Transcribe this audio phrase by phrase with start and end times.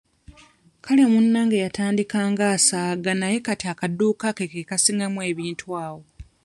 [0.83, 6.01] Kale munnange yatandika ng'asaaga naye kati akaduuka ke ke kasingamu ebintu awo.